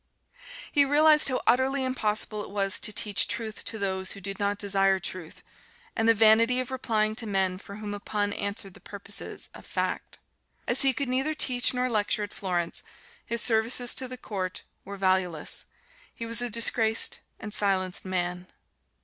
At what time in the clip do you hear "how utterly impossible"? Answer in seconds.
1.27-2.43